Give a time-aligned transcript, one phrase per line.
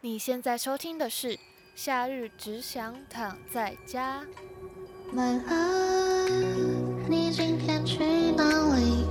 [0.00, 1.34] 你现在收听的是
[1.74, 4.22] 《夏日只想躺在家》。
[5.12, 8.44] My love，你今天去哪
[8.76, 9.04] 里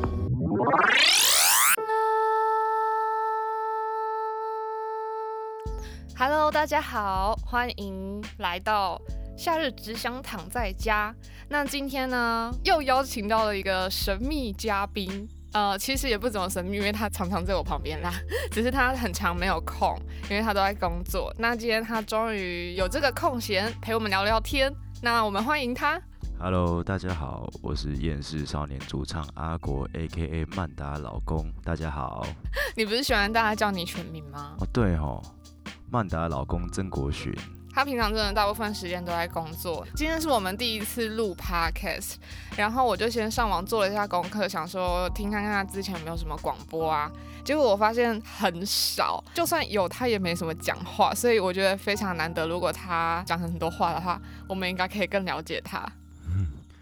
[6.18, 9.02] ？Hello，大家好，欢迎来到
[9.38, 11.14] 《夏日只想躺在家》。
[11.50, 15.28] 那今天呢，又邀请到了一个神秘嘉宾。
[15.54, 18.13] 呃，其实也不怎么神秘，因为他常常在我旁边啦。
[18.52, 19.98] 只是他很常没有空，
[20.30, 21.34] 因为他都在工作。
[21.38, 25.99] 那今天他终于有这个空闲陪我们聊聊天，那我们欢迎他。
[26.39, 30.45] Hello，大家好，我是厌世少年主唱阿国，A.K.A.
[30.55, 31.52] 曼达老公。
[31.64, 32.27] 大家好。
[32.75, 34.55] 你不是喜欢大家叫你全名吗？
[34.59, 35.20] 哦，对哦，
[35.89, 37.34] 曼达老公曾国勋。
[37.77, 39.86] 他平常真的大部分时间都在工作。
[39.95, 42.16] 今天是我们第一次录 podcast，
[42.58, 47.08] 然后我就先上网做了一下功课，想说听看看他之前有没有什么广播啊。
[47.45, 52.48] 结果我发现很少，就算有他也没什么讲话，所以我觉得非常难得。
[52.48, 55.88] 如果他讲很多话的话，我们应该可以更了解他。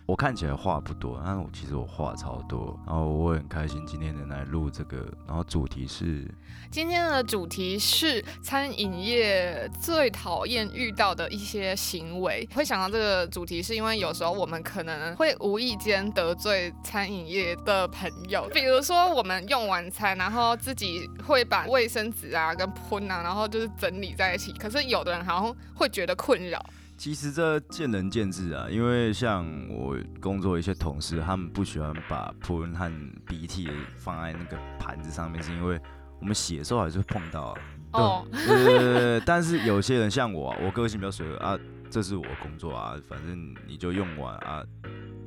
[0.05, 6.31] 我看起来话不多，但我其实我话超多，然后我很开心今天能来录这个，然后主题是
[6.69, 12.47] 今天的主题是餐饮业最讨厌遇到的一些行为。
[12.53, 26.63] 会想到这个主题，是因为有时候我们可能会无意间得罪餐饮业的朋友，比如说我们用完餐，然后自己会把卫生纸啊跟喷啊，然后就是整理在一起，可是有的人好像会觉得困扰。
[26.97, 32.91] 其实这见仁见智啊，因为像我工作一些同事，他们不喜欢把喷和
[33.27, 35.79] 鼻涕放在那个盘子上面，是因为
[36.19, 37.61] 我们洗的时候还是会碰到啊。
[37.91, 39.21] 哦，对对对。
[39.25, 41.59] 但是有些人像我啊，我个性比较随和啊，
[41.91, 44.63] 这是我工作啊，反正你就用完啊，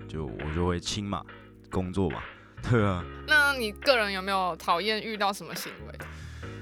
[0.08, 1.22] 就我就会清嘛，
[1.70, 2.20] 工作嘛，
[2.69, 3.05] 对啊。
[3.27, 5.94] 那你个人有没有讨厌遇到什么行为？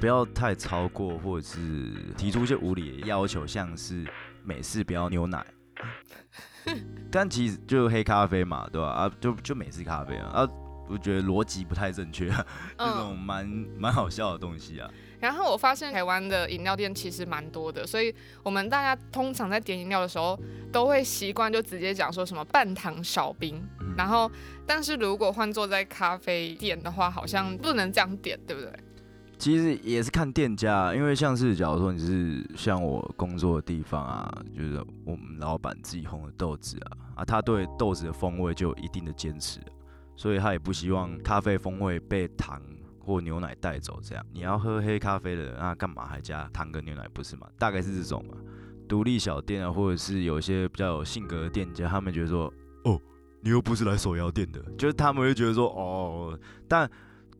[0.00, 4.04] 不要太超过，或者是提出一些无理的要求，像是。
[4.46, 5.44] 美式不要牛奶，
[7.10, 8.88] 但其实就黑咖啡嘛，对吧？
[8.88, 10.48] 啊，就就美式咖啡啊，啊，
[10.88, 12.30] 我觉得逻辑不太正确，
[12.78, 13.44] 这种蛮
[13.76, 14.88] 蛮好笑的东西啊。
[15.18, 18.14] 然后我发现台湾的饮料店其实蛮多的，所以
[18.44, 20.38] 我们大家通常在点饮料的时候，
[20.70, 23.60] 都会习惯就直接讲说什么半糖少冰。
[23.80, 24.30] 嗯、然后，
[24.64, 28.70] 但是如果换做在咖啡店的话，好像不能这样点，对不对？
[29.38, 39.60] 其实也是看店家，因为像是假如说你是像我工作的地方啊，就是我们老板自己烘的豆子啊，啊，他对豆子的风味就有一定的坚持，
[40.16, 42.60] 所以他也不希望咖啡风味被糖
[42.98, 44.00] 或牛奶带走。
[44.02, 47.46] 这样你要喝黑咖啡的人，那干嘛还加糖跟牛奶，不是吗？
[47.58, 48.34] 大概是这种嘛。
[48.88, 52.50] 独立小店啊，或者是有一些比较有性格的店家，他们觉得说，
[52.84, 52.98] 哦，
[53.42, 56.90] 你又不是来手摇店的，就是他们会觉得说，哦，但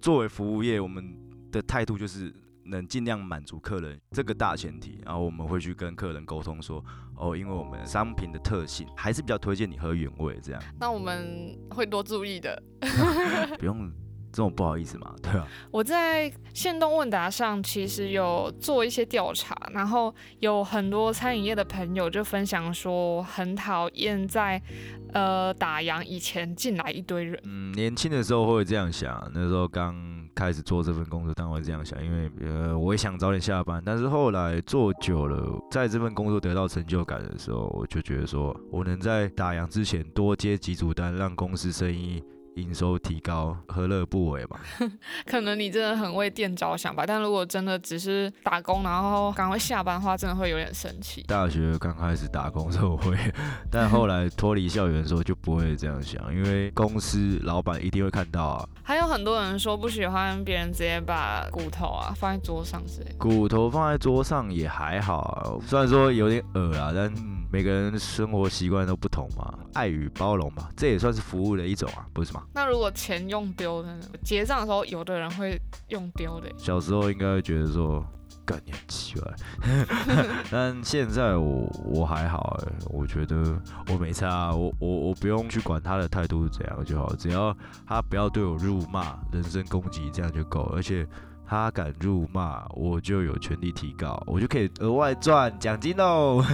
[0.01, 1.25] 作为服务业，我们。
[1.56, 2.33] 的态度就是
[2.65, 6.84] 能尽量满足客人这个大前提，然后我们会去跟客人沟通说，
[7.17, 10.62] 哦，因为我们商品的特性还是比较推荐你喝原味这样。
[10.78, 12.62] 那我们会多注意的。
[13.59, 13.91] 不用
[14.33, 15.47] 这种不好意思嘛，对啊。
[15.71, 24.61] 我在限动问答上其实有做一些调查，然后有很多餐饮业的朋友就分享说，很讨厌在
[25.12, 27.41] 呃打烊以前进来一堆人。
[27.45, 30.16] 嗯，年轻的时候会这样想，那时候刚。
[30.36, 33.82] 开始做这份工作，当然会这样想，因为呃，我也想早点下班。
[33.84, 42.22] 但是后来做久了，在这份工作得到成就感的时候，我就觉得说，我能在打烊之前多接几组单，让公司生意
[42.56, 44.59] 营收提高，何乐不为嘛？
[45.25, 47.05] 可能你真的很为店着想吧。
[47.06, 51.22] 但如果真的只是打工，然后赶快下班的话，真的会有点生气。
[51.22, 53.16] 大学刚开始打工的时候会，
[53.71, 58.69] 但后来脱离校园的时候就不会这样想，因为公司老板一定会看到啊。
[58.83, 63.12] 还有很多人说不喜欢别人直接把骨头啊放在桌上之类。
[63.19, 67.12] 骨头放在桌上也还好啊，虽然说有点恶啊，但
[67.51, 72.43] 每个人生活习惯都不同嘛，爱与包容嘛，这也算是服务的一种啊，不是吗？
[72.53, 74.07] 那如果钱用丢的呢？
[74.23, 76.51] 结账的时候，有的人会用丢的。
[76.57, 78.05] 小时候应该会觉得说，
[78.45, 79.34] 干你很奇怪，
[80.51, 87.57] 但现在我我还好哎，我觉得我没差，我我我不用去管他的态度是怎样就好，只要
[87.87, 90.63] 他不要对我辱骂、人身攻击，这样就够。
[90.75, 91.07] 而且
[91.48, 96.45] 他敢辱骂，我就有权利提告，我就可以额外赚奖金哦。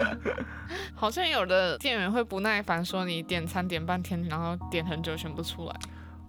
[0.94, 5.74] 好像有的店员会不耐烦，说你点餐点半天，然后点很久选不出来。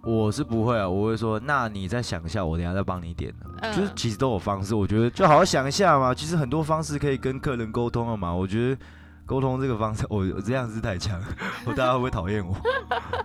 [0.04, 3.32] 我是不会啊，我会说，那你再想一下，我等下再帮你点。
[3.62, 3.76] 嗯。
[3.76, 6.14] 就是其实都有方式，我觉得就好好想一下嘛。
[6.14, 8.34] 其实很多方式可以跟客人沟通了嘛。
[8.34, 8.82] 我觉得
[9.26, 11.22] 沟通这个方式，我这样子太强，
[11.66, 12.56] 我大家会不会讨厌我？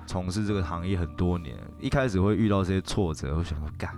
[0.07, 3.91] 从事这个行业很多年，一开始会遇到这些挫折，我想说干。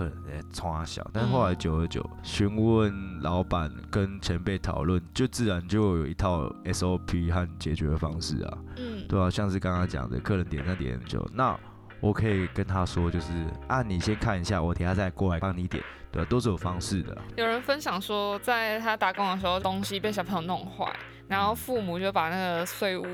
[0.00, 1.06] 客人在冲他笑。
[1.12, 8.58] 但是后来久而久，询问老板跟前辈讨论，就自然就有一套 SOP 和解决的方式啊。
[8.78, 11.54] 嗯，对啊，像是刚刚讲的，客人点三点九，那
[12.00, 13.26] 我可以跟他说，就是
[13.68, 15.84] 啊，你先看一下，我等下再过来帮你点。
[16.10, 17.16] 对啊，都是有方式的。
[17.36, 20.90] 有人分享说，在他打工的时候，东西被小朋友弄坏。
[21.30, 23.04] 然后父母就把那个碎物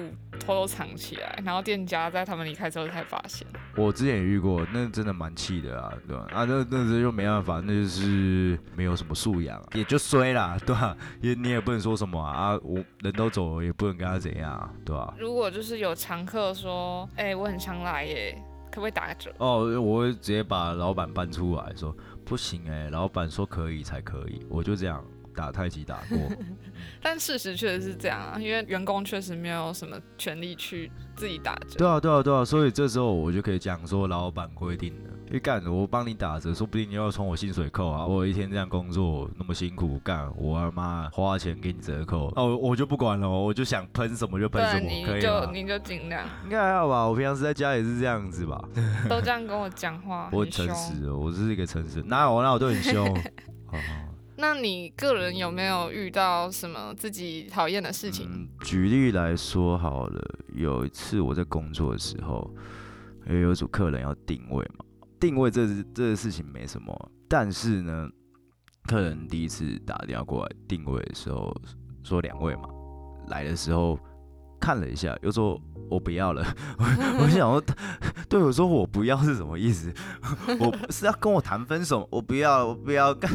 [0.40, 3.46] 偷偷藏起来，然后店家在他们离开之后才发现。
[3.76, 6.26] 我之前也遇过，那真的蛮气的啊，对吧？
[6.32, 10.96] 啊，那那这就没办法，那就是没有什么素养，也就衰啦， 对吧？
[11.20, 15.14] 也你也不能说什么啊，啊我人都走了，也不能跟他怎样，对吧？
[15.18, 19.30] 如果就是有常客说，哎、欸，我很常来耶，可不可以打个折？
[19.36, 25.04] 哦，我会直接把老板搬出来说，不行哎，老板说可以才可以，我就这样。
[25.36, 26.18] 打太极打过，
[27.02, 31.76] 但事实确实是这样啊，因为员工确实没有什么权利去自己打折。
[31.78, 38.06] 对啊，对啊，对啊，所以这时候我就可以讲说，老板规定的，因为干我帮你打折，说不定你要从我薪水扣啊。
[38.06, 45.50] 我一天这样工作那么辛苦干，我他妈花钱给你折扣，哦，我就不管了，我就想喷什么就喷什么，可以就？
[45.52, 47.06] 你就尽量，应该还好吧？
[47.06, 48.62] 我平常时在家也是这样子吧？
[49.08, 53.06] 都这样跟我讲话， 我很诚实，我是一个诚实，哪有那我都很凶。
[53.66, 53.82] 好好
[54.38, 58.48] 那你个人有没有遇到什么自己讨厌的事情？
[58.60, 60.22] 举例来说好了，
[60.54, 62.54] 有一次我在工作的时候，
[63.28, 64.84] 也有组客人要定位嘛。
[65.18, 68.08] 定位这这个事情没什么，但是呢，
[68.84, 71.54] 客人第一次打电话过来定位的时候，
[72.02, 72.68] 说两位嘛，
[73.28, 73.98] 来的时候
[74.60, 75.60] 看了一下，又说。
[75.88, 76.44] 我不要了，
[76.78, 76.84] 我
[77.22, 77.62] 我想说，
[78.28, 79.94] 对我说我不要是什么意思？
[80.58, 82.04] 我是要跟我谈分手？
[82.10, 83.30] 我不要，我不要干，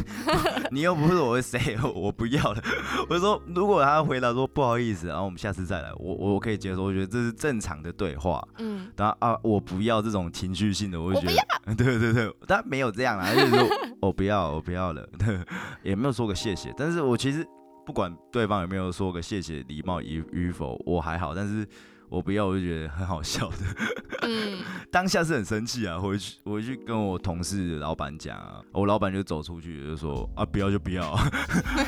[0.70, 1.78] 你又不是我的谁？
[1.96, 2.62] 我不要了。
[3.08, 8.46] 我就说，如果他回答说不好意思，然后我们下次再来，我我可以接受，我觉得这是正常的对话。
[8.58, 11.28] 嗯，然后啊，我不要这种情绪性的，我就觉
[11.66, 13.66] 得，对对对，他没有这样啊，就是说
[14.02, 15.08] 我不要，我不要了，
[15.84, 16.74] 也没有说个谢谢。
[16.76, 17.48] 但是我其实
[17.86, 21.68] 不管对方有没有说个谢谢，礼貌与与否，我还好，但是。
[22.12, 23.56] 我不要，我就觉得很好笑的。
[24.28, 24.60] 嗯，
[24.92, 31.16] 当下是很生气啊，回去回去跟我同事老板讲啊，我老板就走出去就说啊，不要就不要，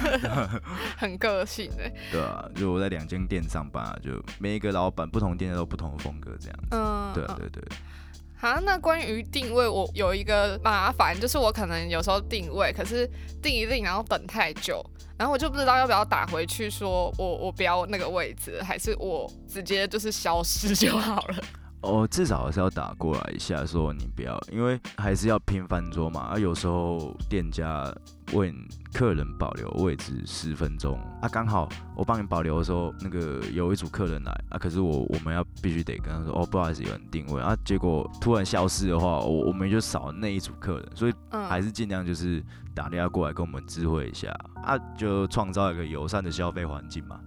[0.96, 1.92] 很个性的。
[2.10, 6.68] 对啊，就我在两间店上班啊，就每一个老板不同店都有不同的风格这样子。
[6.72, 7.62] 嗯，对对对。
[8.44, 13.10] 好，那关于定位，我有一个麻烦，就是我可能有时候定位，可是
[13.42, 14.86] 定一定然后等太久。
[15.18, 21.38] 然后我就不知道要不要打回去，说我我标那个位置，还是我直接就是消失就好了。
[21.84, 26.22] 哦，至少还是要打过来一下，说你不要，因为还是要拼翻桌嘛。
[26.22, 27.94] 啊，有时候店家
[28.32, 28.54] 问
[28.94, 42.42] 客人保留位置十分钟，啊，刚好我帮你保留的时候，那个有一组客人来啊，可是我我们要必须得跟他说，哦，不好意思，有人定位啊，结果突然消失的话，我我们就少那一组客人，所以还是尽量就是
[42.76, 44.30] 打电话过来跟我们知会一下
[44.64, 47.20] 啊，就创造一个友善的消费环境嘛。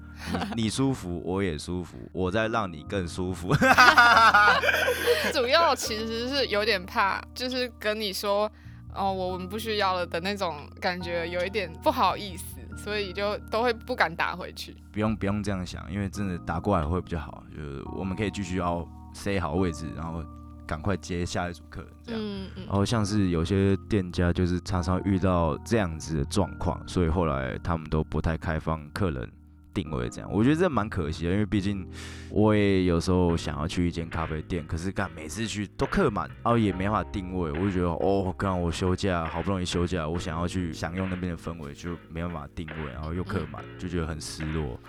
[0.55, 3.55] 你， 你舒服，我也舒服，我在让你更舒服。
[5.33, 8.51] 主要其实是有点怕，就是跟你说
[8.95, 14.75] 哦，我们不需要了的那种感觉，有一点不好意思，所以就都会不敢打回去。
[14.91, 20.25] 不用不用这样想，因为真的打过来会比较好，就是我们可以继续要塞好位置，然后
[20.67, 22.21] 赶快接下一组客人这样。
[22.21, 22.67] 嗯嗯。
[22.67, 29.31] 然后像是有些店家就是常常遇到这样子的状况，所以后来他们都不太开放客人。
[29.77, 31.87] 定位这样，我觉得这蛮可惜的，因为毕竟
[32.31, 44.81] 我也有时候想要去一间咖啡店，可是干每次去都客满，然后也没法定位，我就觉得哦，刚我休假，好不容易休假，我想要去享用那边的氛围，就没办法定位，然后又客满，就觉得很失落。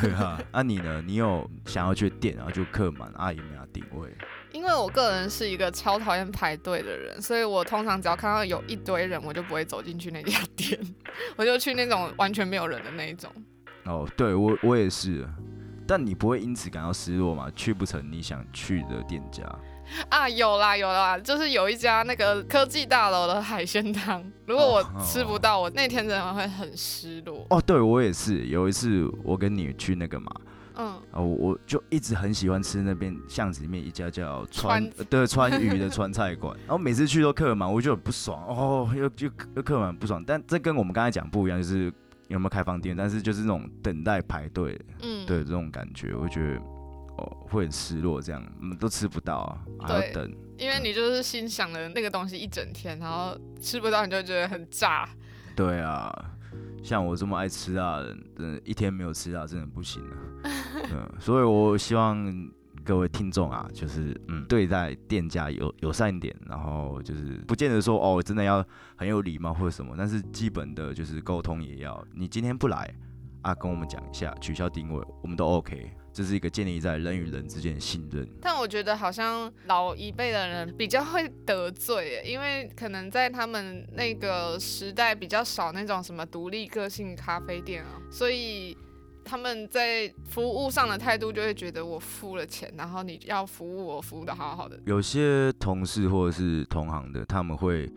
[0.00, 1.00] 对啊，那、啊、你呢？
[1.06, 4.12] 你有想要去店，然后就客满，阿姨没法定位？
[4.52, 10.78] 因为我个人是一个超讨厌排队的人，所以我通常只要看到有一堆人，我就不会走进去那家店，
[11.36, 13.30] 我就去那种完全没有人的那一种。
[13.84, 15.26] 哦，对我我也是，
[15.88, 17.50] 但你不会因此感到失落吗？
[17.56, 19.42] 去不成你想去的店家
[20.08, 20.28] 啊？
[20.28, 27.44] 有啦有啦，就是有一家那个科技大楼的海鲜汤，如果我吃不到，哦、我那天真的会很失落。
[27.50, 30.30] 哦，对我也是，有一次我跟你去那个嘛，
[30.76, 41.92] 嗯，啊，我就一直很喜欢吃那边巷子里面一家叫川川对川渝的川菜馆， 然后每次去都客满，我就很不爽哦，又又又客满不爽，但这跟我们刚才讲不一样，就是。
[42.28, 42.96] 有没有开放店？
[42.96, 46.56] 但是就是那种等待排队，嗯，对这种感觉，我觉得
[47.18, 50.34] 哦会很失落，这样嗯都吃不到啊，还要等。
[50.56, 55.06] 因为你就是心想了那个东西一整天，然后吃不到，你就觉得很炸。
[55.54, 56.10] 对啊，
[56.82, 60.16] 像我这么爱吃辣的人，真的，一天没有吃辣真的不行啊。
[60.92, 62.50] 嗯，所以我希望
[62.84, 68.64] 各位听众啊，就是嗯，对待店家友友善一点，然后就是不见得说哦，真的要
[68.96, 72.04] 很有礼貌或者什么，但是基本的就是沟通也要。
[72.12, 72.92] 你今天不来
[73.42, 75.92] 啊，跟我们讲一下，取消定位，我们都 OK。
[76.14, 78.28] 这是一个建立在人与人之间的信任。
[78.38, 88.76] 但我觉得好像老一辈的人比较会得罪，因为可能在他们那个时代比较少那种什么独立个性咖啡店啊，所以
[89.24, 94.78] 他们在服务上的态度就会觉得我付了钱，然后你要服务我服务的好好的。
[94.86, 97.90] 有些同事或者是同行的，他们会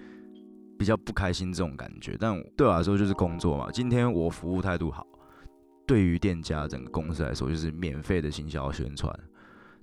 [0.78, 2.16] 比较不开心这种感觉。
[2.20, 5.06] 但对我来说就是工作嘛，今天我服务态度好。
[5.88, 9.14] 对于店家整个公司来说，就是免费的行销宣传，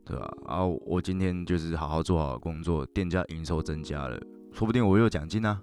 [0.04, 0.28] 对吧？
[0.48, 4.20] 然后我今天就是好好做好工作，店家营收增加了，
[4.52, 5.62] 说不定我有奖金啊，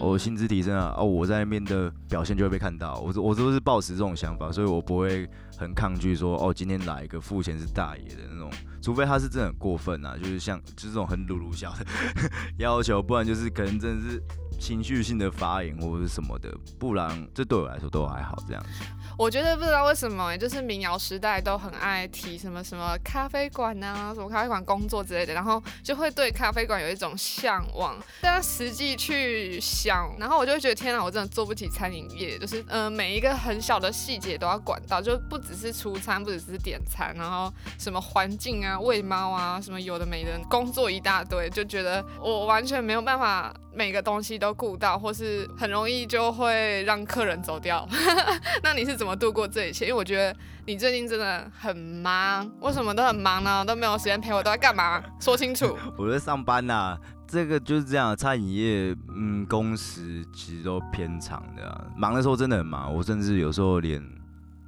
[0.00, 2.94] 我薪资提升啊，哦，我在那边的表现就会被看到。
[3.00, 8.50] 我我都是抱持这种想法，所以我不会很抗拒说，哦，今天来一个付钱是大爷的那种，
[8.80, 11.84] 除非他是真的很过分啊，就是像就是这种很鲁鲁小的
[12.58, 14.22] 要求，不然就是可能真的是
[14.58, 18.84] 情绪性的发言或者是什么的，不然这对我来说都还好这样子。
[19.16, 27.96] 我觉得不知道为什么、就是民谣时代都很爱提什么什么咖啡馆啊，什么咖啡馆工作之类的，然后就会对咖啡馆有一种向往。
[28.20, 47.86] 但实际去想，然后我就会觉得天哪，我真的做不起餐饮业，就是嗯、每一个很小的细节都要管到，就不只是出餐，不只是点餐，然后什么环境啊、喂猫啊，什么有的没的，工作一大堆，就觉得我完全没有办法每个东西都顾到，或是很容易就会让客人走掉。
[48.62, 49.18] 那你是怎么？
[49.18, 49.86] 度过这一切？
[49.86, 50.32] 因为我觉得
[50.64, 53.64] 你最近真的很忙，为什么都很忙呢？
[53.64, 55.02] 都没有时间陪我，都在干嘛？
[55.18, 55.76] 说清楚。
[55.98, 58.16] 我在上班呐、啊，这个就是这样。
[58.16, 62.94] 餐饮业，嗯，工时其实都偏长的、忙的时候真的很忙。
[62.94, 64.00] 我甚至有时候连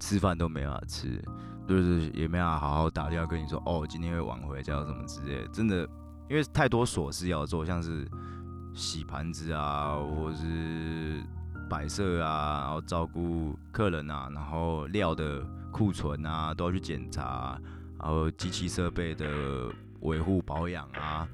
[0.01, 1.23] 吃饭都没法吃，
[1.69, 5.49] 就是也没法好好打电话跟你说，哦，今天会晚回家什么之类的。
[5.53, 5.89] 真的，
[6.29, 8.05] 因为太多琐事要做，像是
[8.75, 11.23] 洗盘子啊，或是。
[11.69, 17.57] 摆设啊，然后照顾客人啊，然后料的库存啊都要去检查，
[17.97, 21.29] 然后机器设备的维护保养啊，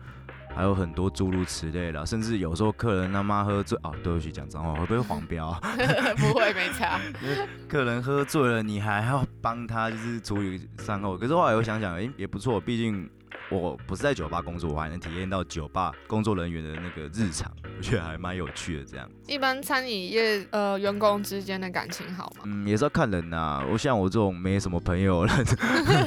[0.54, 5.58] 还有很多诸如此类的，甚至有时候客人他妈喝醉啊，对不起讲脏话会不会黄标啊？
[6.20, 7.00] 不会，没差。
[7.66, 13.08] 客人喝醉了，你还要帮他就是处理善后，可是后来我想想，哎，也不错，毕竟。
[13.48, 18.84] 我不是在酒吧工作，我还能体验到酒吧工作人员的那个日常，我觉得还蛮有趣的。
[18.84, 22.42] 这样，一般餐饮业呃员工之间的感情好吗？
[22.44, 23.64] 嗯，也是要看人呐、啊。
[23.70, 25.32] 我像我这种没什么朋友了，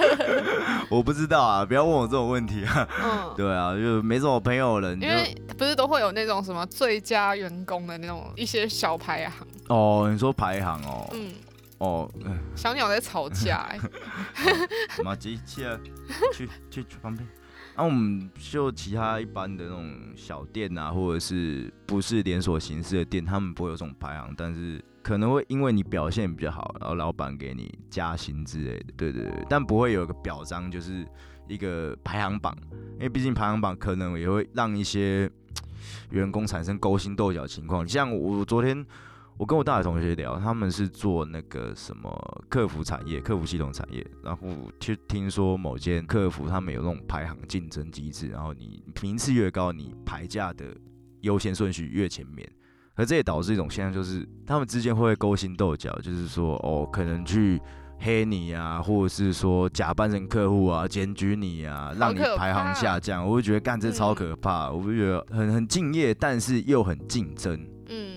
[0.92, 2.88] 我不知道啊，不要问我这种问题啊。
[3.02, 4.94] 嗯，对啊，就没什么朋友了。
[4.96, 9.48] 因为不是都会有那种什么最佳员工的那种一些小排行。
[9.68, 11.10] 哦，你说排行哦。
[11.14, 11.32] 嗯。
[11.80, 12.10] 哦，
[12.56, 15.64] 小鸟在吵架 哎、欸，马吉 去
[16.34, 17.28] 去去去旁边。
[17.76, 28.86] 那、啊、我们就其他一般的那种小店啊，或者是不是连锁形式的店，他们不会有这种排行，但是可能会因为你表现比较好，然后老板给你加薪之类的。
[28.98, 31.08] 对对对，但不会有一个表彰，就是
[31.48, 32.54] 一个排行榜，
[32.96, 35.32] 因为毕竟排行榜可能也会让一些
[36.10, 37.88] 员工产生勾心斗角情况。
[37.88, 38.86] 像我昨天。
[39.40, 44.42] 我跟我大学同学聊，他们是做那个什么客服产业、客服系统产业，然后
[44.82, 50.66] 去听说某间客服他们有那种排行竞争机制，然后你名次越高，你排价的
[51.22, 52.46] 优先顺序越前面。
[52.96, 57.62] 而这也导致一种现象，就是他们之间会勾心斗角，就是说哦，可能去
[57.98, 63.26] 黑你啊，或者是说假扮成客户啊，检举你啊，让你排行下降。
[63.26, 67.58] 我就觉得干这超可怕，嗯、我就觉得很很敬业，但是又很竞争。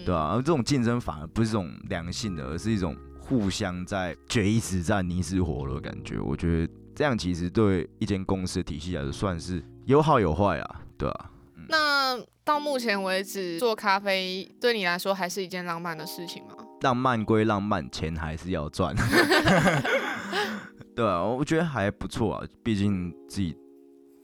[0.02, 6.18] 嗯，对啊，而这种竞争反而不是这种良性的，而是一种互相在决一死战、你死我活的感觉。
[6.18, 11.30] 我觉得这样其实对一间公司的体系来说算是有好有坏啊，对啊。
[11.56, 16.54] 嗯、那到目前为止，做咖啡对你来说还是一件浪漫的事情吗？
[16.82, 18.94] 浪漫归浪漫，钱还是要赚。
[20.94, 23.56] 对啊，我觉得还不错啊，毕竟自己。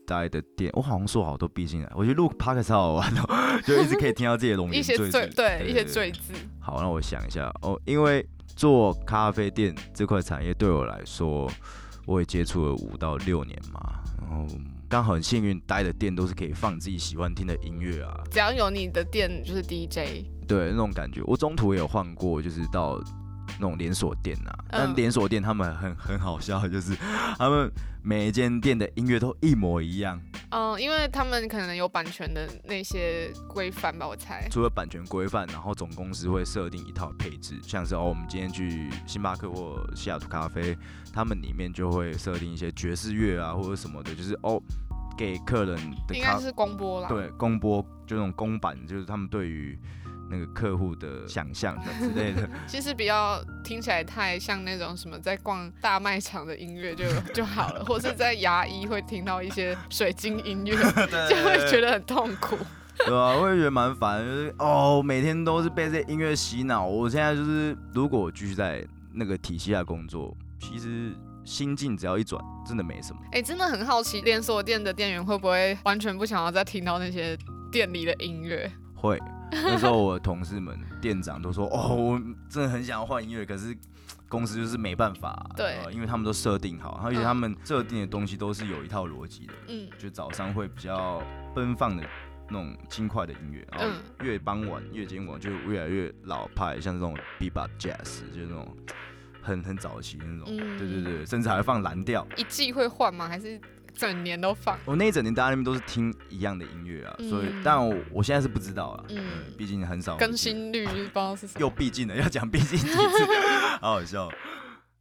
[0.09, 1.93] 待的店，我好像说好都闭进来。
[1.95, 3.23] 我觉得录 podcast 超好玩的，
[3.67, 6.33] 就一直可以听到自己的龙 吟赘字，对，对一些赘字。
[6.59, 11.51] 好，那我想一下哦，因为做咖啡店这块产业对我来说，
[12.07, 14.47] 我也接触了五到六年嘛，然后
[14.89, 18.21] 刚好很幸运待的店都是可以放自己喜欢听的音乐啊。
[18.31, 21.21] 只要有你的店就是 DJ，对那种感觉。
[21.27, 22.99] 我中途也有换过，就是到。
[23.59, 26.97] 那种连锁店呐、啊，但连锁店他们很很好笑，就是
[27.37, 27.71] 他们
[28.03, 34.49] 每一间店的音乐都一模一样嗯，因为他们可能有版权的那些规范吧，我猜。
[34.51, 40.77] 除了版权规范，然后总公司会设定一套配置，像是哦，我们今天去星巴克或西雅图咖啡，
[41.13, 44.63] 他们里面就会设定一些爵士乐啊或者什么的，就是哦，
[45.17, 46.15] 给客人的。
[46.15, 47.09] 应该是公播啦。
[47.09, 49.79] 对，公播就那种公版，就是他们对于。
[50.31, 60.77] 那个客户的想象的之类的， 其实比较听起来太像那种什么在逛大卖场的音乐就 就好了，或是在牙医会听到一些水晶音乐，
[61.29, 62.57] 就会觉得很痛苦。
[63.07, 66.85] 对啊，我也觉得蛮烦，就是哦，每天都是被这些音乐洗脑。
[66.85, 71.13] 我现在就是，如果我继续在那个体系下工作，其实
[71.45, 73.21] 心境只要一转，真的没什么。
[73.27, 77.39] 哎、欸，真的很好奇，连锁店的店员会不会完全不想要再听到那些
[77.71, 78.69] 店里的音乐？
[78.97, 79.17] 会。
[79.51, 83.77] 那时候我的同事们、店长都说：“哦，我真的很想要换音乐，可是
[84.29, 89.55] 公司就是没办法。”对，因为他们都设定好，而且他们设定的东西都是有一套逻辑的。
[89.69, 91.23] 嗯，就早上会比较
[91.55, 92.05] 奔放的
[92.49, 98.77] 那种轻快的音乐，然后越傍晚越今晚就越来越老派，像这种 bebop jazz，就是那种
[99.41, 100.47] 很很早期的那种。
[100.51, 102.27] 嗯，对对对，甚至还会放蓝调。
[102.37, 103.27] 一季会换吗？
[103.29, 103.61] 还是？
[103.95, 109.23] 整年都放，我那一整年大家那边都是听一样的音乐啊，嗯、所以但我我现在是不知道啊，嗯，
[109.57, 112.97] 毕竟很少更新率不知道是什么，又毕竟了要讲毕竟几次，
[113.81, 114.29] 好好笑。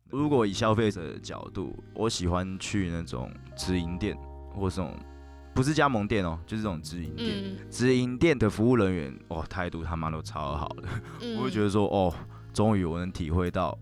[0.10, 4.18] 如果以消费者的角度，我喜欢去那种直营店，
[4.56, 4.98] 或是这种
[5.54, 10.88] 不是加盟店哦、喔，就是这种直营店，嗯、直营店的服务人员哦态度他妈都超好的，
[11.22, 12.14] 嗯、我会觉得说哦，
[12.54, 13.78] 终于我能体会到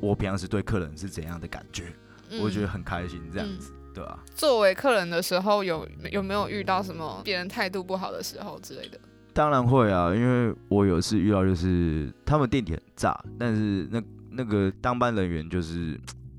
[0.00, 1.84] 我平常时对客人是怎样的感觉，
[2.30, 3.72] 嗯、我会觉得很开心这样子。
[3.72, 8.98] 嗯对啊，作为客人的时候，有有没有遇到什么别人态度不好的时候之类的？
[9.32, 15.98] 当然会啊，因为我有一次遇到，就是他们店里很炸，但是那那个当班人员就是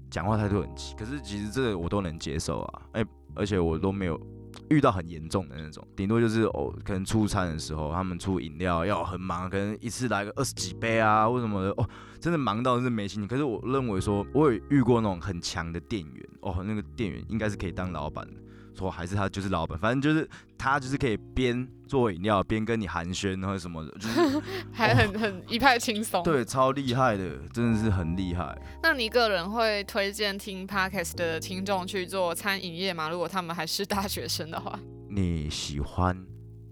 [0.10, 4.20] 讲话态度很急，可是其实这个我都能接受啊，哎，而且我都没有
[4.70, 11.70] 遇到很严重的那种，顶多就是哦，可能出餐的时候他们出饮料要很忙，可能一次来个二十几杯啊，或什么的。
[11.72, 11.88] 哦。
[12.20, 18.34] 真的忙到是没心情，可是我认为说，我有遇过那种很强的店员哦，那个店员应该是可以当老板的，
[18.82, 24.42] 说还是他就是老板，反正就是他就是可以边做饮料边跟你寒暄或者什么的，就是
[24.74, 28.58] 还很很一派轻松，对，超厉害的，真的是很厉害。
[28.82, 33.10] 那你个人会推荐听 Podcast 的听众去做餐饮业吗？
[33.10, 36.18] 如果他们还是大学生的话，你喜欢？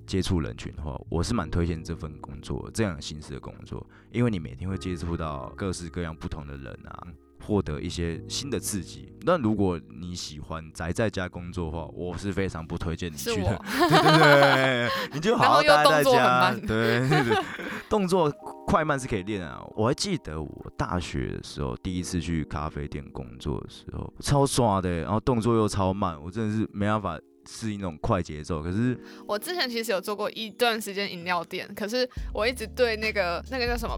[0.08, 7.08] 接触人群的话，我是蛮推荐这份工作，这样形式的工作，因为你每天会接触到各式各样不同的人啊，
[7.50, 9.12] 获得一些新的刺激。
[9.24, 13.62] 那如果你喜欢宅在家工作的话，我是非常不推荐你去的。
[13.68, 16.52] 对对 对，你就好好待在家。
[16.52, 17.44] 对对对，
[17.90, 18.32] 动作
[18.68, 19.62] 快慢是可以练啊。
[19.76, 27.20] 我还记得我大学的时候第一次去咖啡店工作的时候，超爽的，然后动作又超慢，我真的是没办法。
[27.46, 33.98] 适应那种快节奏，可是我之前其实有做过一段时间饮料店，可是我一直对那个那个叫什么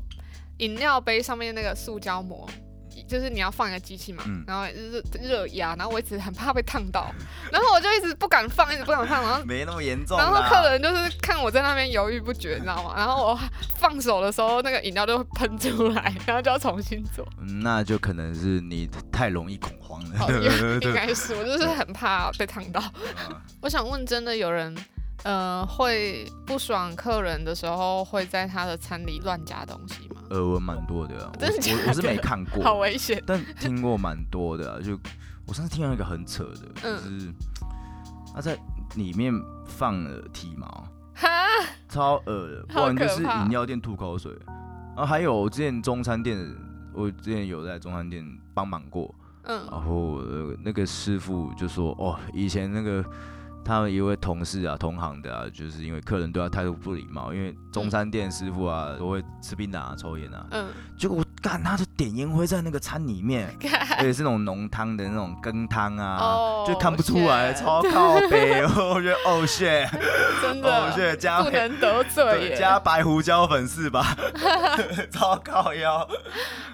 [0.60, 2.48] 饮料杯上面那个塑胶膜。
[3.12, 7.14] 就是你要放一个机器嘛，嗯、然后热热压，然后我一直很怕被烫到，
[7.52, 10.18] 然后我就一直不敢放，一直不敢放，然后没那么严重。
[10.18, 12.94] 然后客人就是看我在那边犹豫不决，你知道吗？
[12.98, 13.40] 然后我
[13.76, 17.28] 放手的时候，那个饮料就会喷出来，然后就要重新做。
[17.62, 20.80] 那就可能是你太容易恐慌了。
[20.82, 22.82] 应该是，我就是很怕被烫到。
[23.62, 24.74] 我想问，真的有人？
[25.24, 30.22] 呃，会不爽客人的时候，会在他的餐里乱加东西吗？
[30.32, 31.72] 耳闻蛮多的，啊，真的的？
[31.84, 33.22] 我我是没看过，好危险。
[33.28, 34.98] 但听过蛮多的，啊，就
[35.46, 37.34] 我上次听到一个很扯的，嗯、就是
[38.34, 38.58] 他在
[38.96, 39.32] 里面
[39.68, 41.28] 放了体毛，哈，
[41.88, 44.36] 超恶的，不然就是饮料店吐口水。
[44.96, 46.38] 啊还有之前中餐店，
[46.94, 50.20] 我之前有在中餐店帮忙过，嗯，然后
[50.64, 53.06] 那个师傅就说，哦，以前那个。
[53.64, 63.54] 他们一位同事啊，同行的啊，就是因为客人对他态度不礼貌，因为中餐店师傅啊都会吃槟榔啊、抽烟啊，嗯，结果我干，他就点烟灰在那个餐里面，
[63.98, 69.90] 而且是那种浓汤的那种羹汤啊，哦、就看不出来，超靠北， 我觉得哦 shit，
[70.42, 74.16] 真的，哦 shit，加不能得罪，加白胡椒粉是吧？
[75.12, 76.08] 超靠腰。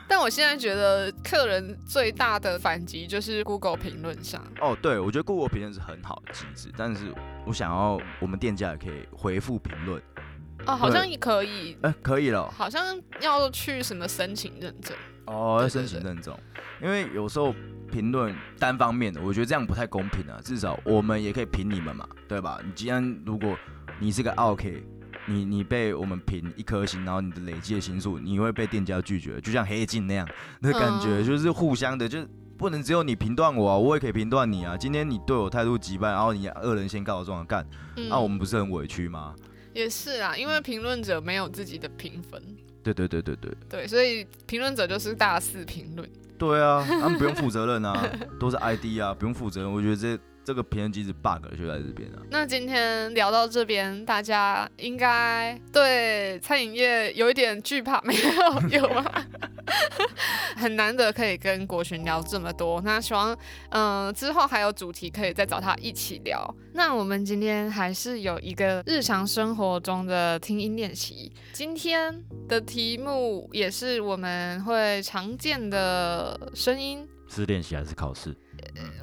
[0.10, 4.41] 但我现在觉得客人最大的反击就是 Google 评论上。
[4.62, 7.13] 哦，对，我觉得 Google 评论是很好的机制，但是
[7.45, 10.01] 我想要我们店家也可以回复评论。
[10.65, 11.77] 哦，好像也可以。
[11.81, 12.49] 哎、欸，可以了。
[12.51, 14.95] 好像要去什么申请认证。
[15.25, 16.37] 哦，要申请认证，
[16.81, 17.53] 因为有时候
[17.91, 20.39] 评论单方面的，我觉得这样不太公平啊。
[20.43, 22.59] 至少我们也可以评你们嘛，对吧？
[22.63, 23.57] 你既然如果
[23.99, 24.83] 你是个 OK。
[25.29, 30.25] 你你被我们评一颗星，然后你的累计的星数，你会被店家拒绝，就像黑镜那样
[30.61, 32.25] 的感觉，嗯、就是互相的，就
[32.58, 34.76] 不能只有你评断我啊，我也可以评断你啊。
[34.76, 37.65] 今天你对我态度急败，然后你恶人先告状干，
[37.96, 39.36] 那、嗯啊、我们不是很委屈吗？
[39.74, 42.41] 也是啊，因为评论者没有自己的评分。
[42.84, 43.52] 对对对对对。
[43.70, 46.10] 对，所以评论者就是大肆评论。
[46.38, 49.72] 对啊， 他们不用负责任啊，都是 ID 啊，不用负责任。
[49.72, 50.20] 我觉得这。
[50.48, 52.24] 这个评论机制 bug 就在这边啊。
[52.30, 58.80] 那今天聊到这边，大家应该对餐饮业有一点惧怕，没有？
[58.80, 59.04] 有吗？
[60.56, 62.82] 很难得可以跟国群聊这么多。
[62.82, 63.34] 那希望，
[63.69, 66.56] 嗯、呃，之后还有主题可以再找他一起聊。
[66.73, 71.32] 那我们今天还是有一个日常生活中的听音练习。
[71.53, 77.08] 今天的题目也是我们会常见的声音。
[77.30, 78.36] 是练习还是考试？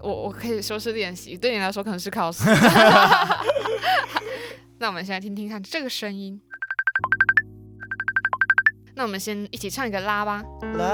[0.02, 2.44] 我我可以说是练习，对你来说可能是考试。
[4.78, 6.40] 那我们现在听听看这个声音。
[8.96, 10.42] 那我们先一起唱一个拉吧。
[10.76, 10.84] 拉，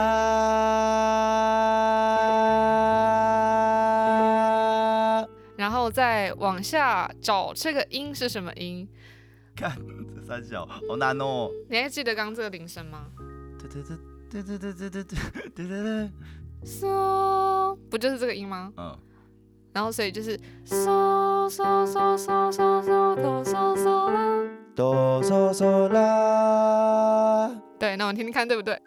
[5.56, 8.88] 然后再往下找这个音是什么音？
[9.54, 9.76] 看
[10.14, 11.50] 这三小好难哦。
[11.68, 13.06] 你还记得刚刚这个铃声吗？
[13.58, 13.98] 对对对
[14.42, 15.18] 对对对对对
[15.54, 16.10] 对对对。
[16.64, 18.72] 嗦，不就是这个音吗？
[18.76, 18.98] 嗯，
[19.74, 24.42] 然后所以就是嗦嗦嗦嗦嗦嗦哆嗦嗦啦，
[24.74, 27.39] 哆嗦嗦啦。
[27.80, 28.78] 对，那我听听看对不对？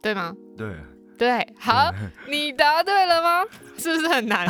[0.00, 0.32] 对吗？
[0.56, 0.68] 对。
[1.16, 1.94] 对，好，
[2.28, 3.44] 你答对了吗？
[3.78, 4.46] 是不是很难？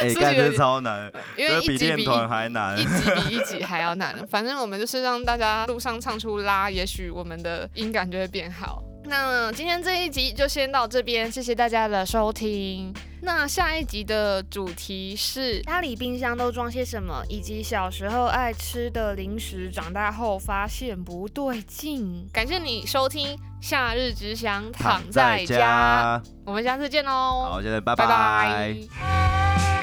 [0.00, 4.14] 哎， 感觉超难，因为一集比还难，一集比一集还要难。
[4.28, 8.84] 反正我们就是让大家路上唱出拉，也许我们的音感就会变好。
[9.08, 12.94] 那今天这一集就先到这边，谢谢大家的收听。
[13.22, 22.28] 那下一集的主题是家里冰箱都装些什么，以及小时候爱吃的零食，长大后发现不对劲。
[22.32, 27.48] 感谢你收听《夏日只想躺在家》，在家，我们下次见喽！
[27.50, 28.06] 好，现在拜拜。
[28.06, 29.77] 拜拜。